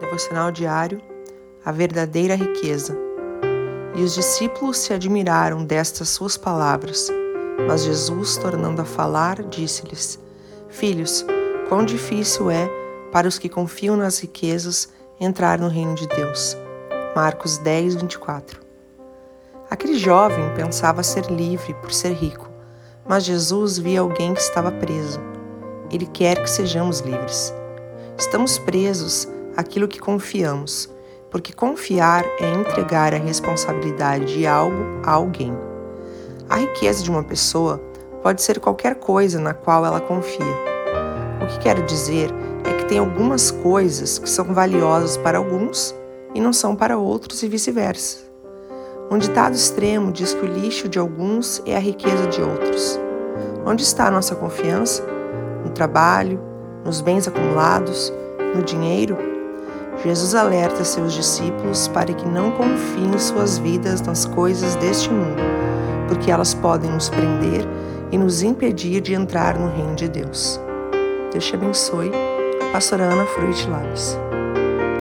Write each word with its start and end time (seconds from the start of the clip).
Devocional 0.00 0.50
diário 0.50 1.00
A 1.64 1.72
verdadeira 1.72 2.34
riqueza. 2.34 2.96
E 3.94 4.02
os 4.02 4.14
discípulos 4.14 4.76
se 4.76 4.92
admiraram 4.92 5.64
destas 5.64 6.10
suas 6.10 6.36
palavras. 6.36 7.08
Mas 7.66 7.84
Jesus, 7.84 8.36
tornando 8.36 8.82
a 8.82 8.84
falar, 8.84 9.42
disse-lhes: 9.42 10.20
Filhos, 10.68 11.24
quão 11.68 11.82
difícil 11.84 12.50
é 12.50 12.68
para 13.10 13.26
os 13.26 13.38
que 13.38 13.48
confiam 13.48 13.96
nas 13.96 14.18
riquezas 14.18 14.90
entrar 15.18 15.58
no 15.58 15.68
reino 15.68 15.94
de 15.94 16.06
Deus. 16.08 16.56
Marcos 17.16 17.56
10, 17.56 17.94
24. 17.96 18.60
Aquele 19.70 19.98
jovem 19.98 20.54
pensava 20.54 21.02
ser 21.02 21.24
livre 21.30 21.72
por 21.74 21.90
ser 21.90 22.12
rico, 22.12 22.50
mas 23.08 23.24
Jesus 23.24 23.78
via 23.78 24.00
alguém 24.00 24.34
que 24.34 24.40
estava 24.40 24.70
preso. 24.70 25.18
Ele 25.90 26.06
quer 26.06 26.42
que 26.42 26.50
sejamos 26.50 27.00
livres. 27.00 27.54
Estamos 28.18 28.58
presos 28.58 29.26
àquilo 29.56 29.88
que 29.88 29.98
confiamos, 29.98 30.88
porque 31.30 31.52
confiar 31.52 32.24
é 32.40 32.50
entregar 32.50 33.14
a 33.14 33.18
responsabilidade 33.18 34.26
de 34.26 34.46
algo 34.46 34.76
a 35.04 35.12
alguém. 35.12 35.56
A 36.48 36.56
riqueza 36.56 37.02
de 37.02 37.10
uma 37.10 37.24
pessoa 37.24 37.80
pode 38.22 38.42
ser 38.42 38.60
qualquer 38.60 38.96
coisa 38.96 39.40
na 39.40 39.54
qual 39.54 39.84
ela 39.84 40.00
confia. 40.00 40.44
O 41.42 41.46
que 41.46 41.58
quero 41.58 41.82
dizer 41.84 42.30
é 42.64 42.72
que 42.74 42.86
tem 42.86 42.98
algumas 42.98 43.50
coisas 43.50 44.18
que 44.18 44.28
são 44.28 44.46
valiosas 44.46 45.16
para 45.16 45.38
alguns 45.38 45.94
e 46.34 46.40
não 46.40 46.52
são 46.52 46.76
para 46.76 46.98
outros 46.98 47.42
e 47.42 47.48
vice-versa. 47.48 48.18
Um 49.10 49.18
ditado 49.18 49.54
extremo 49.54 50.10
diz 50.10 50.34
que 50.34 50.44
o 50.44 50.48
lixo 50.48 50.88
de 50.88 50.98
alguns 50.98 51.62
é 51.64 51.76
a 51.76 51.80
riqueza 51.80 52.26
de 52.26 52.42
outros. 52.42 52.98
Onde 53.64 53.82
está 53.82 54.08
a 54.08 54.10
nossa 54.10 54.34
confiança? 54.34 55.04
No 55.64 55.70
trabalho, 55.70 56.40
nos 56.84 57.00
bens 57.00 57.28
acumulados, 57.28 58.12
no 58.54 58.62
dinheiro? 58.62 59.35
Jesus 60.02 60.34
alerta 60.34 60.84
seus 60.84 61.12
discípulos 61.12 61.88
para 61.88 62.12
que 62.12 62.26
não 62.28 62.50
confiem 62.52 63.18
suas 63.18 63.58
vidas 63.58 64.00
nas 64.02 64.24
coisas 64.24 64.76
deste 64.76 65.10
mundo, 65.10 65.42
porque 66.08 66.30
elas 66.30 66.54
podem 66.54 66.90
nos 66.90 67.08
prender 67.08 67.66
e 68.12 68.18
nos 68.18 68.42
impedir 68.42 69.00
de 69.00 69.14
entrar 69.14 69.58
no 69.58 69.68
reino 69.68 69.94
de 69.94 70.08
Deus. 70.08 70.60
Deus 71.32 71.44
te 71.44 71.54
abençoe. 71.54 72.10
Pastora 72.72 73.04
Ana 73.04 73.26
Fruit 73.26 73.68
Labs. 73.68 74.18